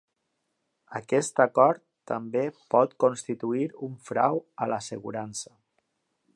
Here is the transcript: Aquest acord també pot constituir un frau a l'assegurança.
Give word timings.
Aquest 0.99 1.41
acord 1.45 1.83
també 2.13 2.43
pot 2.75 2.97
constituir 3.05 3.67
un 3.89 3.95
frau 4.09 4.43
a 4.67 4.71
l'assegurança. 4.73 5.59